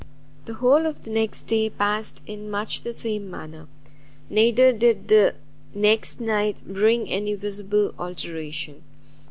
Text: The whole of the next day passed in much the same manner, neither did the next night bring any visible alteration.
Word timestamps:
The 0.45 0.55
whole 0.55 0.87
of 0.87 1.03
the 1.03 1.11
next 1.11 1.43
day 1.43 1.69
passed 1.69 2.23
in 2.25 2.49
much 2.49 2.81
the 2.81 2.91
same 2.91 3.29
manner, 3.29 3.67
neither 4.31 4.73
did 4.73 5.09
the 5.09 5.35
next 5.75 6.19
night 6.19 6.63
bring 6.65 7.07
any 7.07 7.35
visible 7.35 7.93
alteration. 7.99 8.81